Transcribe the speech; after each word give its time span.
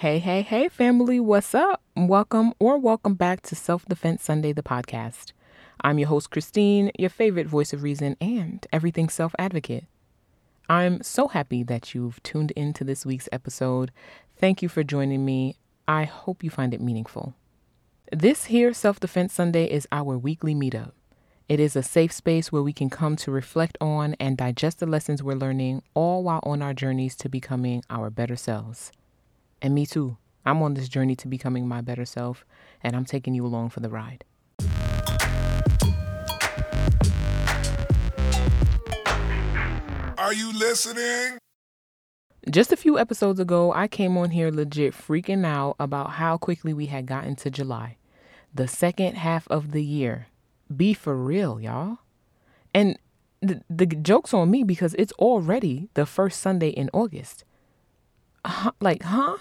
Hey, 0.00 0.18
hey, 0.18 0.42
hey, 0.42 0.68
family, 0.68 1.18
what's 1.20 1.54
up? 1.54 1.80
Welcome 1.96 2.52
or 2.58 2.76
welcome 2.76 3.14
back 3.14 3.40
to 3.44 3.56
Self 3.56 3.86
Defense 3.86 4.22
Sunday, 4.22 4.52
the 4.52 4.62
podcast. 4.62 5.32
I'm 5.80 5.98
your 5.98 6.08
host, 6.08 6.30
Christine, 6.30 6.90
your 6.98 7.08
favorite 7.08 7.46
voice 7.46 7.72
of 7.72 7.82
reason 7.82 8.14
and 8.20 8.66
everything 8.70 9.08
self 9.08 9.34
advocate. 9.38 9.86
I'm 10.68 11.02
so 11.02 11.28
happy 11.28 11.62
that 11.62 11.94
you've 11.94 12.22
tuned 12.22 12.50
into 12.50 12.84
this 12.84 13.06
week's 13.06 13.30
episode. 13.32 13.90
Thank 14.36 14.60
you 14.60 14.68
for 14.68 14.84
joining 14.84 15.24
me. 15.24 15.56
I 15.88 16.04
hope 16.04 16.44
you 16.44 16.50
find 16.50 16.74
it 16.74 16.82
meaningful. 16.82 17.34
This 18.12 18.44
here 18.44 18.74
Self 18.74 19.00
Defense 19.00 19.32
Sunday 19.32 19.64
is 19.64 19.88
our 19.90 20.18
weekly 20.18 20.54
meetup. 20.54 20.92
It 21.48 21.58
is 21.58 21.74
a 21.74 21.82
safe 21.82 22.12
space 22.12 22.52
where 22.52 22.62
we 22.62 22.74
can 22.74 22.90
come 22.90 23.16
to 23.16 23.30
reflect 23.30 23.78
on 23.80 24.14
and 24.20 24.36
digest 24.36 24.80
the 24.80 24.84
lessons 24.84 25.22
we're 25.22 25.36
learning, 25.36 25.82
all 25.94 26.22
while 26.22 26.40
on 26.42 26.60
our 26.60 26.74
journeys 26.74 27.16
to 27.16 27.30
becoming 27.30 27.82
our 27.88 28.10
better 28.10 28.36
selves. 28.36 28.92
And 29.62 29.74
me 29.74 29.86
too. 29.86 30.16
I'm 30.44 30.62
on 30.62 30.74
this 30.74 30.88
journey 30.88 31.16
to 31.16 31.28
becoming 31.28 31.66
my 31.66 31.80
better 31.80 32.04
self, 32.04 32.44
and 32.82 32.94
I'm 32.94 33.04
taking 33.04 33.34
you 33.34 33.44
along 33.44 33.70
for 33.70 33.80
the 33.80 33.88
ride. 33.88 34.24
Are 40.18 40.32
you 40.32 40.52
listening? 40.52 41.38
Just 42.48 42.70
a 42.70 42.76
few 42.76 42.98
episodes 42.98 43.40
ago, 43.40 43.72
I 43.72 43.88
came 43.88 44.16
on 44.16 44.30
here 44.30 44.50
legit 44.50 44.94
freaking 44.94 45.44
out 45.44 45.74
about 45.80 46.12
how 46.12 46.36
quickly 46.36 46.72
we 46.72 46.86
had 46.86 47.06
gotten 47.06 47.34
to 47.36 47.50
July, 47.50 47.96
the 48.54 48.68
second 48.68 49.16
half 49.16 49.48
of 49.48 49.72
the 49.72 49.82
year. 49.82 50.28
Be 50.74 50.94
for 50.94 51.16
real, 51.16 51.60
y'all. 51.60 51.98
And 52.72 52.98
the, 53.40 53.62
the 53.68 53.86
joke's 53.86 54.32
on 54.32 54.50
me 54.50 54.62
because 54.62 54.94
it's 54.94 55.12
already 55.12 55.88
the 55.94 56.06
first 56.06 56.40
Sunday 56.40 56.68
in 56.68 56.88
August. 56.92 57.44
Like, 58.80 59.02
huh? 59.02 59.36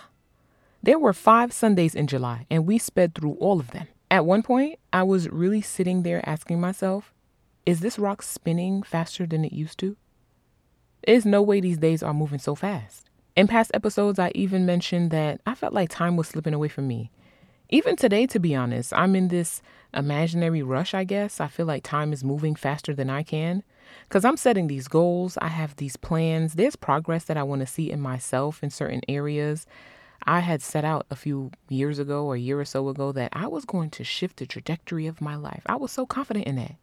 There 0.83 0.99
were 0.99 1.13
five 1.13 1.51
Sundays 1.51 1.95
in 1.95 2.07
July, 2.07 2.45
and 2.49 2.65
we 2.65 2.77
sped 2.77 3.15
through 3.15 3.33
all 3.39 3.59
of 3.59 3.71
them. 3.71 3.87
At 4.11 4.25
one 4.25 4.43
point, 4.43 4.79
I 4.93 5.03
was 5.03 5.29
really 5.29 5.61
sitting 5.61 6.03
there 6.03 6.27
asking 6.27 6.61
myself, 6.61 7.13
is 7.65 7.79
this 7.79 7.97
rock 7.97 8.21
spinning 8.21 8.83
faster 8.83 9.25
than 9.25 9.43
it 9.43 9.51
used 9.51 9.79
to? 9.79 9.97
There's 11.05 11.25
no 11.25 11.41
way 11.41 11.59
these 11.59 11.79
days 11.79 12.03
are 12.03 12.13
moving 12.13 12.39
so 12.39 12.55
fast. 12.55 13.09
In 13.35 13.47
past 13.47 13.71
episodes, 13.73 14.19
I 14.19 14.31
even 14.35 14.65
mentioned 14.65 15.11
that 15.11 15.41
I 15.45 15.55
felt 15.55 15.73
like 15.73 15.89
time 15.89 16.15
was 16.15 16.27
slipping 16.27 16.53
away 16.53 16.67
from 16.67 16.87
me. 16.87 17.11
Even 17.69 17.95
today, 17.95 18.27
to 18.27 18.39
be 18.39 18.55
honest, 18.55 18.93
I'm 18.93 19.15
in 19.15 19.29
this 19.29 19.61
imaginary 19.93 20.61
rush, 20.61 20.93
I 20.93 21.03
guess. 21.03 21.41
I 21.41 21.47
feel 21.47 21.65
like 21.65 21.83
time 21.83 22.13
is 22.13 22.23
moving 22.23 22.55
faster 22.55 22.93
than 22.93 23.09
I 23.09 23.23
can. 23.23 23.63
Because 24.03 24.25
I'm 24.25 24.37
setting 24.37 24.67
these 24.67 24.87
goals, 24.87 25.37
I 25.41 25.47
have 25.47 25.75
these 25.75 25.97
plans, 25.97 26.53
there's 26.53 26.75
progress 26.75 27.25
that 27.25 27.37
I 27.37 27.43
want 27.43 27.61
to 27.61 27.67
see 27.67 27.91
in 27.91 27.99
myself 27.99 28.63
in 28.63 28.69
certain 28.69 29.01
areas. 29.07 29.65
I 30.23 30.39
had 30.39 30.61
set 30.61 30.85
out 30.85 31.05
a 31.09 31.15
few 31.15 31.51
years 31.69 31.99
ago 31.99 32.25
or 32.25 32.35
a 32.35 32.39
year 32.39 32.59
or 32.59 32.65
so 32.65 32.89
ago 32.89 33.11
that 33.11 33.29
I 33.33 33.47
was 33.47 33.65
going 33.65 33.91
to 33.91 34.03
shift 34.03 34.37
the 34.37 34.45
trajectory 34.45 35.07
of 35.07 35.21
my 35.21 35.35
life. 35.35 35.61
I 35.65 35.75
was 35.75 35.91
so 35.91 36.05
confident 36.05 36.47
in 36.47 36.55
that. 36.55 36.75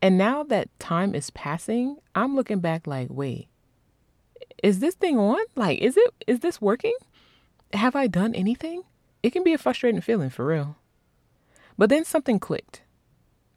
And 0.00 0.18
now 0.18 0.42
that 0.44 0.68
time 0.78 1.14
is 1.14 1.30
passing, 1.30 1.96
I'm 2.14 2.34
looking 2.34 2.60
back 2.60 2.86
like, 2.86 3.08
wait, 3.10 3.48
is 4.62 4.80
this 4.80 4.94
thing 4.94 5.18
on? 5.18 5.38
Like, 5.54 5.78
is 5.80 5.96
it, 5.96 6.12
is 6.26 6.40
this 6.40 6.60
working? 6.60 6.96
Have 7.72 7.94
I 7.94 8.06
done 8.06 8.34
anything? 8.34 8.82
It 9.22 9.30
can 9.30 9.44
be 9.44 9.52
a 9.52 9.58
frustrating 9.58 10.00
feeling 10.00 10.30
for 10.30 10.44
real. 10.44 10.76
But 11.78 11.88
then 11.88 12.04
something 12.04 12.38
clicked. 12.38 12.82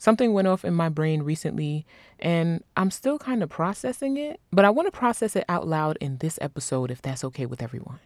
Something 0.05 0.33
went 0.33 0.47
off 0.47 0.63
in 0.63 0.75
my 0.75 0.89
brain 0.89 1.23
recently, 1.23 1.83
and 2.19 2.63
I'm 2.77 2.91
still 2.91 3.17
kind 3.17 3.41
of 3.41 3.49
processing 3.49 4.17
it, 4.17 4.39
but 4.51 4.63
I 4.63 4.69
want 4.69 4.85
to 4.85 4.91
process 4.91 5.35
it 5.35 5.45
out 5.49 5.67
loud 5.67 5.97
in 5.99 6.17
this 6.17 6.37
episode 6.43 6.91
if 6.91 7.01
that's 7.01 7.23
okay 7.23 7.47
with 7.47 7.59
everyone. 7.59 7.97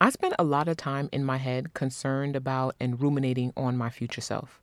I 0.00 0.08
spent 0.08 0.32
a 0.38 0.42
lot 0.42 0.66
of 0.66 0.78
time 0.78 1.10
in 1.12 1.26
my 1.26 1.36
head 1.36 1.74
concerned 1.74 2.36
about 2.36 2.74
and 2.80 3.02
ruminating 3.02 3.52
on 3.54 3.76
my 3.76 3.90
future 3.90 4.22
self. 4.22 4.62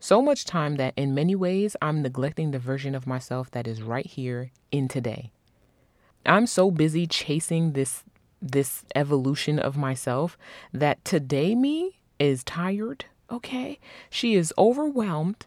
So 0.00 0.20
much 0.20 0.44
time 0.44 0.76
that 0.76 0.92
in 0.98 1.14
many 1.14 1.34
ways 1.34 1.74
I'm 1.80 2.02
neglecting 2.02 2.50
the 2.50 2.58
version 2.58 2.94
of 2.94 3.06
myself 3.06 3.50
that 3.52 3.66
is 3.66 3.80
right 3.80 4.04
here 4.04 4.50
in 4.70 4.86
today. 4.86 5.32
I'm 6.26 6.46
so 6.46 6.70
busy 6.70 7.06
chasing 7.06 7.72
this 7.72 8.04
this 8.42 8.84
evolution 8.94 9.58
of 9.58 9.78
myself 9.78 10.36
that 10.74 11.02
today 11.06 11.54
me 11.54 12.00
is 12.18 12.44
tired, 12.44 13.06
okay? 13.30 13.78
She 14.10 14.34
is 14.34 14.52
overwhelmed 14.58 15.46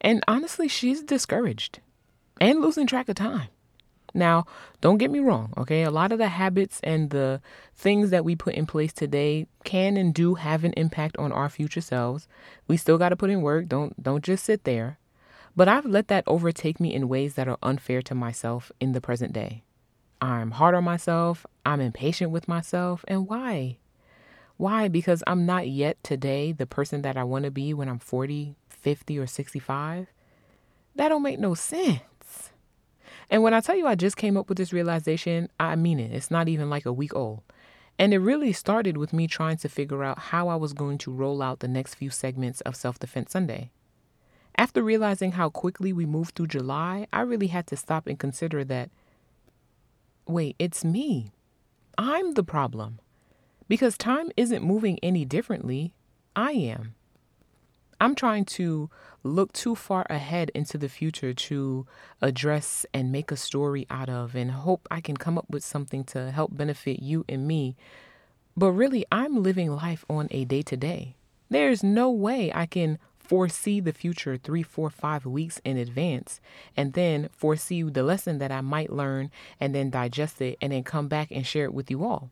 and 0.00 0.22
honestly 0.26 0.68
she's 0.68 1.02
discouraged 1.02 1.80
and 2.40 2.60
losing 2.60 2.86
track 2.86 3.08
of 3.08 3.16
time. 3.16 3.48
Now, 4.14 4.46
don't 4.80 4.98
get 4.98 5.10
me 5.10 5.20
wrong, 5.20 5.54
okay? 5.56 5.84
A 5.84 5.90
lot 5.90 6.12
of 6.12 6.18
the 6.18 6.28
habits 6.28 6.80
and 6.82 7.10
the 7.10 7.40
things 7.74 8.10
that 8.10 8.24
we 8.24 8.36
put 8.36 8.54
in 8.54 8.66
place 8.66 8.92
today 8.92 9.46
can 9.64 9.96
and 9.96 10.12
do 10.12 10.34
have 10.34 10.64
an 10.64 10.74
impact 10.76 11.16
on 11.16 11.32
our 11.32 11.48
future 11.48 11.80
selves. 11.80 12.28
We 12.68 12.76
still 12.76 12.98
got 12.98 13.08
to 13.08 13.16
put 13.16 13.30
in 13.30 13.40
work. 13.40 13.68
Don't 13.68 14.00
don't 14.02 14.22
just 14.22 14.44
sit 14.44 14.64
there. 14.64 14.98
But 15.56 15.68
I've 15.68 15.86
let 15.86 16.08
that 16.08 16.24
overtake 16.26 16.80
me 16.80 16.94
in 16.94 17.08
ways 17.08 17.34
that 17.34 17.48
are 17.48 17.58
unfair 17.62 18.02
to 18.02 18.14
myself 18.14 18.72
in 18.80 18.92
the 18.92 19.00
present 19.00 19.32
day. 19.32 19.62
I'm 20.20 20.52
hard 20.52 20.74
on 20.74 20.84
myself, 20.84 21.44
I'm 21.66 21.80
impatient 21.80 22.30
with 22.30 22.46
myself, 22.46 23.04
and 23.08 23.26
why? 23.26 23.78
Why? 24.62 24.86
Because 24.86 25.24
I'm 25.26 25.44
not 25.44 25.66
yet 25.66 25.96
today 26.04 26.52
the 26.52 26.66
person 26.66 27.02
that 27.02 27.16
I 27.16 27.24
want 27.24 27.46
to 27.46 27.50
be 27.50 27.74
when 27.74 27.88
I'm 27.88 27.98
40, 27.98 28.54
50, 28.68 29.18
or 29.18 29.26
65. 29.26 30.06
That 30.94 31.08
don't 31.08 31.24
make 31.24 31.40
no 31.40 31.54
sense. 31.54 32.52
And 33.28 33.42
when 33.42 33.54
I 33.54 33.60
tell 33.60 33.74
you 33.74 33.88
I 33.88 33.96
just 33.96 34.16
came 34.16 34.36
up 34.36 34.48
with 34.48 34.58
this 34.58 34.72
realization, 34.72 35.48
I 35.58 35.74
mean 35.74 35.98
it. 35.98 36.12
It's 36.12 36.30
not 36.30 36.46
even 36.46 36.70
like 36.70 36.86
a 36.86 36.92
week 36.92 37.12
old. 37.12 37.42
And 37.98 38.14
it 38.14 38.20
really 38.20 38.52
started 38.52 38.96
with 38.96 39.12
me 39.12 39.26
trying 39.26 39.56
to 39.56 39.68
figure 39.68 40.04
out 40.04 40.20
how 40.30 40.46
I 40.46 40.54
was 40.54 40.74
going 40.74 40.98
to 40.98 41.12
roll 41.12 41.42
out 41.42 41.58
the 41.58 41.66
next 41.66 41.96
few 41.96 42.10
segments 42.10 42.60
of 42.60 42.76
Self 42.76 43.00
Defense 43.00 43.32
Sunday. 43.32 43.72
After 44.56 44.80
realizing 44.80 45.32
how 45.32 45.50
quickly 45.50 45.92
we 45.92 46.06
moved 46.06 46.36
through 46.36 46.46
July, 46.46 47.08
I 47.12 47.22
really 47.22 47.48
had 47.48 47.66
to 47.66 47.76
stop 47.76 48.06
and 48.06 48.16
consider 48.16 48.62
that 48.66 48.90
wait, 50.24 50.54
it's 50.60 50.84
me. 50.84 51.32
I'm 51.98 52.34
the 52.34 52.44
problem. 52.44 53.00
Because 53.72 53.96
time 53.96 54.30
isn't 54.36 54.62
moving 54.62 54.98
any 55.02 55.24
differently, 55.24 55.94
I 56.36 56.52
am. 56.52 56.94
I'm 57.98 58.14
trying 58.14 58.44
to 58.60 58.90
look 59.22 59.50
too 59.54 59.74
far 59.74 60.06
ahead 60.10 60.50
into 60.54 60.76
the 60.76 60.90
future 60.90 61.32
to 61.32 61.86
address 62.20 62.84
and 62.92 63.10
make 63.10 63.32
a 63.32 63.36
story 63.38 63.86
out 63.88 64.10
of 64.10 64.34
and 64.34 64.50
hope 64.50 64.86
I 64.90 65.00
can 65.00 65.16
come 65.16 65.38
up 65.38 65.46
with 65.48 65.64
something 65.64 66.04
to 66.12 66.32
help 66.32 66.54
benefit 66.54 67.00
you 67.00 67.24
and 67.30 67.48
me. 67.48 67.74
But 68.54 68.72
really, 68.72 69.06
I'm 69.10 69.42
living 69.42 69.74
life 69.74 70.04
on 70.06 70.28
a 70.30 70.44
day 70.44 70.60
to 70.60 70.76
day. 70.76 71.16
There's 71.48 71.82
no 71.82 72.10
way 72.10 72.52
I 72.54 72.66
can 72.66 72.98
foresee 73.18 73.80
the 73.80 73.94
future 73.94 74.36
three, 74.36 74.62
four, 74.62 74.90
five 74.90 75.24
weeks 75.24 75.62
in 75.64 75.78
advance 75.78 76.42
and 76.76 76.92
then 76.92 77.30
foresee 77.32 77.84
the 77.84 78.02
lesson 78.02 78.36
that 78.36 78.52
I 78.52 78.60
might 78.60 78.92
learn 78.92 79.30
and 79.58 79.74
then 79.74 79.88
digest 79.88 80.42
it 80.42 80.58
and 80.60 80.74
then 80.74 80.84
come 80.84 81.08
back 81.08 81.28
and 81.30 81.46
share 81.46 81.64
it 81.64 81.72
with 81.72 81.90
you 81.90 82.04
all. 82.04 82.30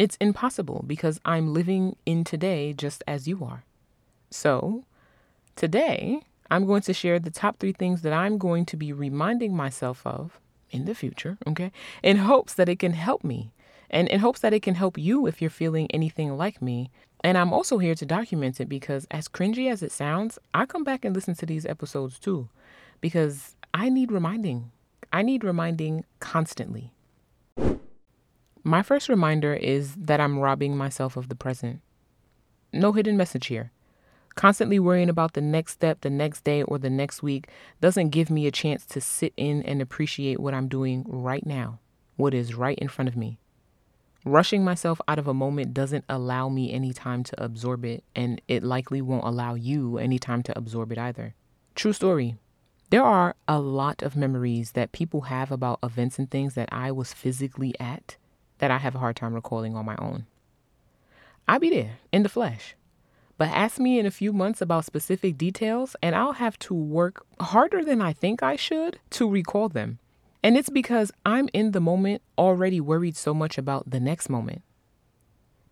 It's 0.00 0.16
impossible 0.16 0.82
because 0.86 1.20
I'm 1.26 1.52
living 1.52 1.94
in 2.06 2.24
today 2.24 2.72
just 2.72 3.04
as 3.06 3.28
you 3.28 3.44
are. 3.44 3.64
So, 4.30 4.84
Today, 5.60 6.22
I'm 6.50 6.64
going 6.64 6.80
to 6.84 6.94
share 6.94 7.18
the 7.18 7.30
top 7.30 7.58
three 7.58 7.72
things 7.72 8.00
that 8.00 8.14
I'm 8.14 8.38
going 8.38 8.64
to 8.64 8.78
be 8.78 8.94
reminding 8.94 9.54
myself 9.54 10.00
of 10.06 10.40
in 10.70 10.86
the 10.86 10.94
future, 10.94 11.36
okay, 11.46 11.70
in 12.02 12.16
hopes 12.16 12.54
that 12.54 12.66
it 12.66 12.78
can 12.78 12.94
help 12.94 13.22
me 13.22 13.52
and 13.90 14.08
in 14.08 14.20
hopes 14.20 14.40
that 14.40 14.54
it 14.54 14.62
can 14.62 14.74
help 14.74 14.96
you 14.96 15.26
if 15.26 15.42
you're 15.42 15.50
feeling 15.50 15.86
anything 15.90 16.34
like 16.38 16.62
me. 16.62 16.90
And 17.22 17.36
I'm 17.36 17.52
also 17.52 17.76
here 17.76 17.94
to 17.94 18.06
document 18.06 18.58
it 18.58 18.70
because, 18.70 19.06
as 19.10 19.28
cringy 19.28 19.70
as 19.70 19.82
it 19.82 19.92
sounds, 19.92 20.38
I 20.54 20.64
come 20.64 20.82
back 20.82 21.04
and 21.04 21.14
listen 21.14 21.34
to 21.34 21.44
these 21.44 21.66
episodes 21.66 22.18
too 22.18 22.48
because 23.02 23.54
I 23.74 23.90
need 23.90 24.10
reminding. 24.10 24.70
I 25.12 25.20
need 25.20 25.44
reminding 25.44 26.06
constantly. 26.20 26.94
My 28.62 28.82
first 28.82 29.08
reminder 29.08 29.54
is 29.54 29.94
that 29.96 30.20
I'm 30.20 30.38
robbing 30.38 30.76
myself 30.76 31.16
of 31.16 31.28
the 31.28 31.34
present. 31.34 31.80
No 32.72 32.92
hidden 32.92 33.16
message 33.16 33.46
here. 33.46 33.72
Constantly 34.34 34.78
worrying 34.78 35.08
about 35.08 35.32
the 35.32 35.40
next 35.40 35.72
step, 35.72 36.02
the 36.02 36.10
next 36.10 36.44
day, 36.44 36.62
or 36.62 36.78
the 36.78 36.90
next 36.90 37.22
week 37.22 37.48
doesn't 37.80 38.10
give 38.10 38.30
me 38.30 38.46
a 38.46 38.52
chance 38.52 38.84
to 38.86 39.00
sit 39.00 39.32
in 39.36 39.62
and 39.62 39.80
appreciate 39.80 40.38
what 40.38 40.54
I'm 40.54 40.68
doing 40.68 41.04
right 41.08 41.44
now, 41.44 41.80
what 42.16 42.34
is 42.34 42.54
right 42.54 42.78
in 42.78 42.88
front 42.88 43.08
of 43.08 43.16
me. 43.16 43.38
Rushing 44.26 44.62
myself 44.62 45.00
out 45.08 45.18
of 45.18 45.26
a 45.26 45.34
moment 45.34 45.72
doesn't 45.72 46.04
allow 46.08 46.50
me 46.50 46.72
any 46.72 46.92
time 46.92 47.24
to 47.24 47.42
absorb 47.42 47.86
it, 47.86 48.04
and 48.14 48.42
it 48.46 48.62
likely 48.62 49.00
won't 49.00 49.24
allow 49.24 49.54
you 49.54 49.96
any 49.96 50.18
time 50.18 50.42
to 50.42 50.56
absorb 50.56 50.92
it 50.92 50.98
either. 50.98 51.34
True 51.74 51.94
story. 51.94 52.36
There 52.90 53.04
are 53.04 53.36
a 53.48 53.58
lot 53.58 54.02
of 54.02 54.16
memories 54.16 54.72
that 54.72 54.92
people 54.92 55.22
have 55.22 55.50
about 55.50 55.78
events 55.82 56.18
and 56.18 56.30
things 56.30 56.54
that 56.54 56.68
I 56.70 56.92
was 56.92 57.14
physically 57.14 57.74
at 57.80 58.16
that 58.60 58.70
I 58.70 58.78
have 58.78 58.94
a 58.94 58.98
hard 58.98 59.16
time 59.16 59.34
recalling 59.34 59.74
on 59.74 59.84
my 59.84 59.96
own. 59.98 60.24
I'll 61.48 61.58
be 61.58 61.70
there 61.70 61.98
in 62.12 62.22
the 62.22 62.28
flesh. 62.28 62.76
But 63.36 63.48
ask 63.48 63.80
me 63.80 63.98
in 63.98 64.04
a 64.04 64.10
few 64.10 64.32
months 64.32 64.60
about 64.60 64.84
specific 64.84 65.38
details, 65.38 65.96
and 66.02 66.14
I'll 66.14 66.34
have 66.34 66.58
to 66.60 66.74
work 66.74 67.24
harder 67.40 67.82
than 67.82 68.02
I 68.02 68.12
think 68.12 68.42
I 68.42 68.54
should 68.54 69.00
to 69.10 69.28
recall 69.28 69.68
them. 69.70 69.98
And 70.42 70.56
it's 70.56 70.70
because 70.70 71.10
I'm 71.24 71.48
in 71.52 71.72
the 71.72 71.80
moment 71.80 72.22
already 72.38 72.80
worried 72.80 73.16
so 73.16 73.32
much 73.32 73.58
about 73.58 73.90
the 73.90 73.98
next 73.98 74.28
moment. 74.28 74.62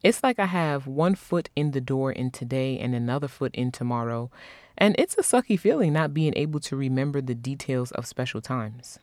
It's 0.02 0.23
like 0.23 0.38
I 0.38 0.46
have 0.46 0.87
one 0.87 1.14
foot 1.14 1.50
in 1.56 1.73
the 1.73 1.81
door 1.81 2.11
in 2.11 2.31
today 2.31 2.79
and 2.79 2.94
another 2.94 3.29
foot 3.29 3.55
in 3.55 3.70
tomorrow, 3.70 4.31
and 4.76 4.94
it's 4.99 5.19
a 5.19 5.23
sucky 5.23 5.58
feeling 5.58 5.93
not 5.93 6.14
being 6.14 6.32
able 6.37 6.61
to 6.61 6.76
remember 6.76 7.20
the 7.20 7.35
details 7.35 7.90
of 7.93 8.06
special 8.06 8.40
times. 8.40 8.99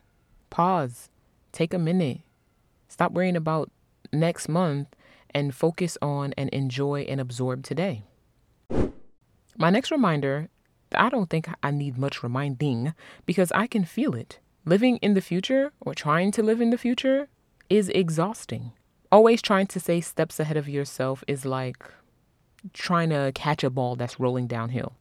Pause, 0.50 1.10
take 1.52 1.74
a 1.74 1.78
minute, 1.78 2.20
stop 2.88 3.12
worrying 3.12 3.36
about 3.36 3.70
next 4.12 4.48
month, 4.48 4.88
and 5.30 5.54
focus 5.54 5.98
on 6.00 6.32
and 6.36 6.48
enjoy 6.50 7.02
and 7.02 7.20
absorb 7.20 7.62
today. 7.62 8.02
My 9.58 9.70
next 9.70 9.90
reminder 9.90 10.48
I 10.94 11.08
don't 11.08 11.28
think 11.28 11.48
I 11.62 11.70
need 11.70 11.98
much 11.98 12.22
reminding 12.22 12.94
because 13.24 13.50
I 13.52 13.66
can 13.66 13.84
feel 13.84 14.14
it. 14.14 14.38
Living 14.64 14.96
in 14.98 15.14
the 15.14 15.20
future 15.20 15.72
or 15.80 15.94
trying 15.94 16.32
to 16.32 16.42
live 16.42 16.60
in 16.60 16.70
the 16.70 16.78
future 16.78 17.28
is 17.68 17.88
exhausting. 17.90 18.72
Always 19.10 19.42
trying 19.42 19.66
to 19.68 19.80
stay 19.80 20.00
steps 20.00 20.40
ahead 20.40 20.56
of 20.56 20.68
yourself 20.68 21.22
is 21.26 21.44
like 21.44 21.84
trying 22.72 23.10
to 23.10 23.32
catch 23.34 23.62
a 23.62 23.70
ball 23.70 23.96
that's 23.96 24.18
rolling 24.18 24.46
downhill. 24.46 24.94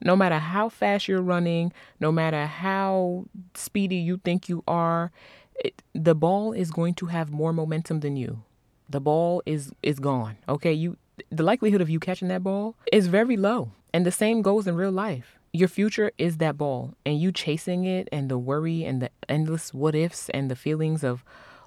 No 0.00 0.16
matter 0.16 0.38
how 0.38 0.68
fast 0.68 1.08
you're 1.08 1.22
running, 1.22 1.72
no 2.00 2.12
matter 2.12 2.46
how 2.46 3.26
speedy 3.54 3.96
you 3.96 4.18
think 4.18 4.48
you 4.48 4.62
are, 4.66 5.12
it, 5.56 5.82
the 5.94 6.14
ball 6.14 6.52
is 6.52 6.70
going 6.70 6.94
to 6.94 7.06
have 7.06 7.30
more 7.30 7.52
momentum 7.52 8.00
than 8.00 8.16
you. 8.16 8.42
The 8.88 9.00
ball 9.00 9.42
is 9.46 9.72
is 9.82 9.98
gone. 9.98 10.36
Okay, 10.48 10.72
you 10.72 10.96
the 11.30 11.42
likelihood 11.42 11.80
of 11.80 11.90
you 11.90 12.00
catching 12.00 12.28
that 12.28 12.42
ball 12.42 12.76
is 12.92 13.06
very 13.06 13.36
low. 13.36 13.70
And 13.92 14.04
the 14.04 14.12
same 14.12 14.42
goes 14.42 14.66
in 14.66 14.74
real 14.74 14.90
life. 14.90 15.38
Your 15.52 15.68
future 15.68 16.10
is 16.18 16.38
that 16.38 16.58
ball, 16.58 16.94
and 17.06 17.20
you 17.20 17.30
chasing 17.30 17.84
it, 17.84 18.08
and 18.10 18.28
the 18.28 18.38
worry, 18.38 18.82
and 18.84 19.00
the 19.00 19.10
endless 19.28 19.72
what 19.72 19.94
ifs, 19.94 20.28
and 20.30 20.50
the 20.50 20.56
feelings 20.56 21.04
of 21.04 21.24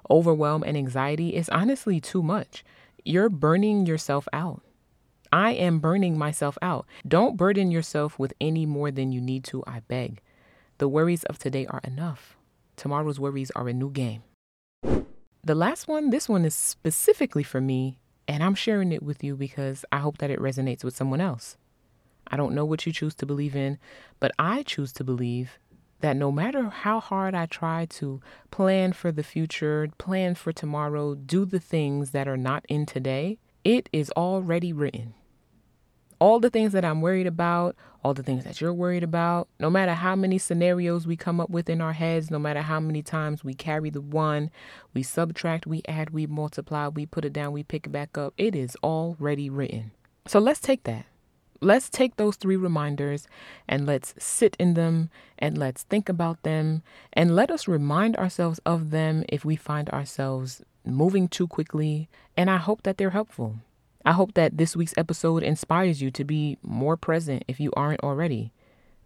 overwhelm 0.10 0.64
and 0.64 0.76
anxiety 0.76 1.36
is 1.36 1.48
honestly 1.50 2.02
too 2.02 2.22
much. 2.22 2.66
You're 3.06 3.30
burning 3.30 3.86
yourself 3.86 4.28
out. 4.34 4.62
I 5.32 5.52
am 5.52 5.80
burning 5.80 6.18
myself 6.18 6.58
out. 6.62 6.86
Don't 7.08 7.38
burden 7.38 7.72
yourself 7.72 8.20
with 8.20 8.34
any 8.42 8.66
more 8.66 8.92
than 8.92 9.12
you 9.12 9.22
need 9.22 9.44
to, 9.46 9.64
I 9.66 9.82
beg. 9.88 10.22
The 10.78 10.88
worries 10.88 11.24
of 11.24 11.40
today 11.40 11.66
are 11.68 11.82
enough. 11.84 12.37
Tomorrow's 12.78 13.20
worries 13.20 13.50
are 13.52 13.68
a 13.68 13.74
new 13.74 13.90
game. 13.90 14.22
The 15.44 15.56
last 15.56 15.88
one, 15.88 16.12
this 16.12 16.30
one 16.30 16.46
is 16.46 16.54
specifically 16.54 17.42
for 17.42 17.60
me, 17.60 17.98
and 18.28 18.44
I'm 18.44 18.54
sharing 18.54 18.92
it 18.92 19.02
with 19.02 19.24
you 19.24 19.36
because 19.36 19.84
I 19.92 19.98
hope 19.98 20.20
that 20.20 20.30
it 20.30 20.40
resonates 20.40 20.84
with 20.84 20.96
someone 20.96 21.20
else. 21.20 21.58
I 22.28 22.38
don't 22.38 22.54
know 22.54 22.66
what 22.66 22.86
you 22.86 22.94
choose 22.94 23.16
to 23.16 23.26
believe 23.26 23.56
in, 23.56 23.80
but 24.20 24.32
I 24.38 24.62
choose 24.62 24.94
to 24.94 25.04
believe 25.04 25.58
that 26.02 26.16
no 26.16 26.32
matter 26.32 26.70
how 26.70 27.00
hard 27.00 27.34
I 27.34 27.48
try 27.48 27.88
to 27.92 28.22
plan 28.52 28.94
for 28.94 29.12
the 29.12 29.24
future, 29.24 29.88
plan 29.98 30.36
for 30.36 30.54
tomorrow, 30.54 31.16
do 31.16 31.46
the 31.46 31.60
things 31.60 32.12
that 32.12 32.28
are 32.28 32.38
not 32.38 32.64
in 32.70 32.86
today, 32.86 33.40
it 33.64 33.90
is 33.92 34.12
already 34.12 34.72
written. 34.72 35.16
All 36.20 36.40
the 36.40 36.50
things 36.50 36.74
that 36.74 36.84
I'm 36.84 37.02
worried 37.02 37.28
about, 37.28 37.76
all 38.04 38.14
the 38.14 38.24
things 38.24 38.44
that 38.44 38.60
you're 38.60 38.74
worried 38.74 39.04
about, 39.04 39.48
no 39.60 39.70
matter 39.70 39.94
how 39.94 40.16
many 40.16 40.38
scenarios 40.38 41.06
we 41.06 41.16
come 41.16 41.40
up 41.40 41.50
with 41.50 41.70
in 41.70 41.82
our 41.82 41.94
heads, 41.94 42.32
no 42.32 42.40
matter 42.40 42.62
how 42.62 42.80
many 42.80 43.02
times 43.04 43.44
we 43.44 43.54
carry 43.54 43.90
the 43.90 44.02
one, 44.02 44.50
we 44.94 45.04
subtract, 45.04 45.68
we 45.68 45.82
add, 45.88 46.12
we 46.12 46.26
multiply, 46.26 46.88
we 46.88 47.06
put 47.06 47.26
it 47.26 47.34
down, 47.34 47.52
we 47.52 47.64
pick 47.64 47.86
it 47.88 47.92
back 47.92 48.18
up, 48.18 48.34
it 48.38 48.56
is 48.56 48.76
already 48.84 49.50
written. 49.50 49.92
So 50.26 50.40
let's 50.40 50.60
take 50.60 50.84
that 50.84 51.06
let's 51.62 51.90
take 51.90 52.16
those 52.16 52.36
three 52.36 52.56
reminders 52.56 53.28
and 53.68 53.86
let's 53.86 54.14
sit 54.18 54.56
in 54.60 54.74
them 54.74 55.10
and 55.40 55.58
let's 55.58 55.84
think 55.84 56.10
about 56.10 56.44
them 56.44 56.84
and 57.14 57.36
let 57.36 57.52
us 57.52 57.68
remind 57.68 58.16
ourselves 58.16 58.60
of 58.66 58.92
them 58.92 59.24
if 59.30 59.44
we 59.44 59.56
find 59.56 59.90
ourselves 59.90 60.62
moving 60.86 61.28
too 61.28 61.48
quickly. 61.48 62.10
And 62.36 62.50
I 62.50 62.58
hope 62.58 62.84
that 62.84 62.98
they're 62.98 63.12
helpful. 63.12 63.58
I 64.08 64.14
hope 64.14 64.36
that 64.36 64.58
this 64.58 64.74
week's 64.74 64.94
episode 64.96 65.44
inspires 65.44 66.02
you 66.02 66.12
to 66.12 66.24
be 66.24 66.58
more 66.64 66.96
present 66.96 67.44
if 67.48 67.60
you 67.60 67.74
aren't 67.76 68.00
already. 68.00 68.54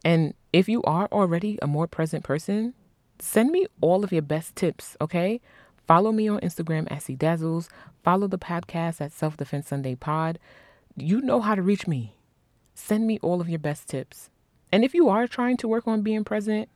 And 0.06 0.36
if 0.53 0.69
you 0.69 0.83
are 0.83 1.07
already 1.12 1.57
a 1.62 1.68
more 1.68 1.88
present 1.88 2.24
person, 2.24 2.75
send 3.18 3.51
me 3.51 3.65
all 3.81 4.03
of 4.03 4.12
your 4.12 4.21
best 4.21 4.56
tips, 4.56 4.95
okay? 5.01 5.42
Follow 5.88 6.12
me 6.12 6.27
on 6.27 6.39
Instagram 6.42 6.88
at 6.92 7.18
Dazzles. 7.18 7.68
Follow 8.03 8.27
the 8.27 8.38
podcast 8.38 9.01
at 9.01 9.12
Self 9.12 9.38
Defense 9.38 9.68
Sunday 9.68 9.95
Pod. 9.95 10.38
You 10.95 11.19
know 11.19 11.42
how 11.42 11.56
to 11.56 11.63
reach 11.63 11.88
me 11.88 12.15
send 12.74 13.06
me 13.07 13.19
all 13.21 13.42
of 13.42 13.50
your 13.50 13.59
best 13.59 13.88
tips. 13.88 14.30
And 14.71 14.83
if 14.83 14.94
you 14.94 15.09
are 15.09 15.27
trying 15.27 15.57
to 15.57 15.68
work 15.68 15.88
on 15.88 16.01
being 16.01 16.24
present, 16.24 16.69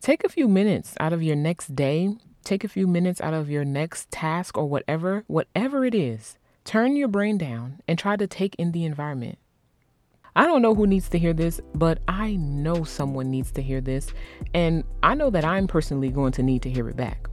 take 0.00 0.24
a 0.24 0.28
few 0.28 0.48
minutes 0.48 0.94
out 1.00 1.12
of 1.12 1.22
your 1.22 1.36
next 1.36 1.74
day, 1.74 2.16
take 2.44 2.64
a 2.64 2.68
few 2.68 2.86
minutes 2.86 3.20
out 3.20 3.34
of 3.34 3.50
your 3.50 3.64
next 3.64 4.10
task 4.10 4.56
or 4.56 4.68
whatever, 4.68 5.24
whatever 5.26 5.84
it 5.84 5.94
is. 5.94 6.38
Turn 6.68 6.96
your 6.96 7.08
brain 7.08 7.38
down 7.38 7.80
and 7.88 7.98
try 7.98 8.14
to 8.16 8.26
take 8.26 8.54
in 8.56 8.72
the 8.72 8.84
environment. 8.84 9.38
I 10.36 10.44
don't 10.44 10.60
know 10.60 10.74
who 10.74 10.86
needs 10.86 11.08
to 11.08 11.18
hear 11.18 11.32
this, 11.32 11.62
but 11.74 12.00
I 12.06 12.36
know 12.36 12.84
someone 12.84 13.30
needs 13.30 13.50
to 13.52 13.62
hear 13.62 13.80
this. 13.80 14.12
And 14.52 14.84
I 15.02 15.14
know 15.14 15.30
that 15.30 15.46
I'm 15.46 15.66
personally 15.66 16.10
going 16.10 16.32
to 16.32 16.42
need 16.42 16.60
to 16.64 16.70
hear 16.70 16.90
it 16.90 16.94
back. 16.94 17.26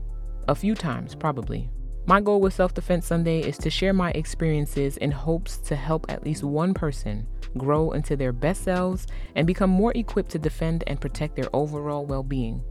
A 0.48 0.54
few 0.54 0.74
times, 0.74 1.14
probably. 1.14 1.68
My 2.06 2.18
goal 2.18 2.40
with 2.40 2.54
Self 2.54 2.72
Defense 2.72 3.04
Sunday 3.04 3.40
is 3.40 3.58
to 3.58 3.68
share 3.68 3.92
my 3.92 4.10
experiences 4.12 4.96
in 4.96 5.10
hopes 5.10 5.58
to 5.58 5.76
help 5.76 6.06
at 6.08 6.24
least 6.24 6.42
one 6.42 6.72
person 6.72 7.26
grow 7.58 7.90
into 7.90 8.16
their 8.16 8.32
best 8.32 8.64
selves, 8.64 9.06
and 9.34 9.46
become 9.46 9.68
more 9.68 9.92
equipped 9.94 10.30
to 10.30 10.38
defend 10.38 10.82
and 10.86 10.98
protect 10.98 11.36
their 11.36 11.54
overall 11.54 12.06
well 12.06 12.22
being. 12.22 12.64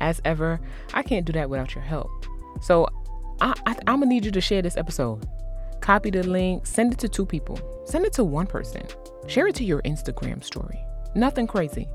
As 0.00 0.22
ever, 0.24 0.62
I 0.94 1.02
can't 1.02 1.26
do 1.26 1.34
that 1.34 1.50
without 1.50 1.74
your 1.74 1.84
help. 1.84 2.08
So 2.62 2.88
I, 3.42 3.52
I, 3.66 3.76
I'm 3.86 4.00
gonna 4.00 4.06
need 4.06 4.24
you 4.24 4.30
to 4.30 4.40
share 4.40 4.62
this 4.62 4.78
episode. 4.78 5.26
Copy 5.80 6.10
the 6.10 6.22
link, 6.22 6.66
send 6.66 6.92
it 6.92 6.98
to 7.00 7.08
two 7.08 7.26
people, 7.26 7.58
send 7.84 8.04
it 8.04 8.12
to 8.14 8.24
one 8.24 8.46
person, 8.46 8.82
share 9.26 9.46
it 9.48 9.54
to 9.56 9.64
your 9.64 9.82
Instagram 9.82 10.42
story. 10.42 10.78
Nothing 11.14 11.46
crazy. 11.46 11.88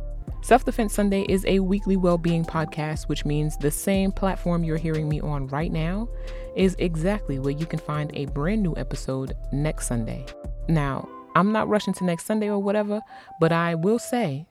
Self 0.43 0.65
Defense 0.65 0.93
Sunday 0.93 1.21
is 1.29 1.45
a 1.45 1.59
weekly 1.59 1.97
well 1.97 2.17
being 2.17 2.43
podcast, 2.43 3.07
which 3.07 3.25
means 3.25 3.57
the 3.57 3.69
same 3.69 4.11
platform 4.11 4.63
you're 4.63 4.77
hearing 4.77 5.07
me 5.07 5.21
on 5.21 5.47
right 5.47 5.71
now 5.71 6.09
is 6.55 6.75
exactly 6.79 7.37
where 7.37 7.51
you 7.51 7.65
can 7.65 7.79
find 7.79 8.11
a 8.15 8.25
brand 8.27 8.63
new 8.63 8.73
episode 8.75 9.37
next 9.53 9.87
Sunday. 9.87 10.25
Now, 10.67 11.07
I'm 11.35 11.51
not 11.51 11.69
rushing 11.69 11.93
to 11.95 12.03
next 12.03 12.25
Sunday 12.25 12.49
or 12.49 12.59
whatever, 12.59 13.01
but 13.39 13.51
I 13.51 13.75
will 13.75 13.99
say 13.99 14.47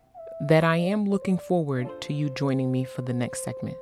that 0.49 0.65
I 0.65 0.77
am 0.77 1.05
looking 1.05 1.39
forward 1.39 1.89
to 2.03 2.15
you 2.15 2.31
joining 2.31 2.71
me 2.71 2.85
for 2.85 3.03
the 3.03 3.13
next 3.13 3.45
segment. 3.45 3.77